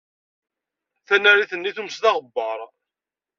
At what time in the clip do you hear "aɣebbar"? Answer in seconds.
2.09-2.59